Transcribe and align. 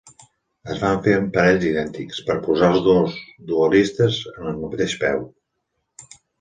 Es 0.75 0.79
van 0.83 0.95
fer 1.07 1.13
en 1.17 1.27
parells 1.35 1.65
idèntics 1.73 2.23
per 2.31 2.39
posar 2.49 2.71
els 2.77 2.83
dos 2.89 3.21
duelistes 3.53 4.21
en 4.35 4.51
el 4.55 4.61
mateix 4.67 4.99
peu. 5.07 5.27